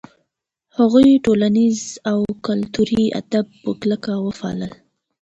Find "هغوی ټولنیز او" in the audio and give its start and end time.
0.77-2.19